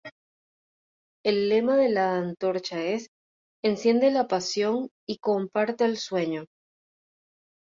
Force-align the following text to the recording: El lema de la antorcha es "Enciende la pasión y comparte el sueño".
El 1.23 1.47
lema 1.49 1.77
de 1.77 1.87
la 1.89 2.17
antorcha 2.17 2.81
es 2.81 3.09
"Enciende 3.63 4.09
la 4.09 4.27
pasión 4.27 4.89
y 5.07 5.19
comparte 5.19 5.85
el 5.85 5.97
sueño". 5.97 6.45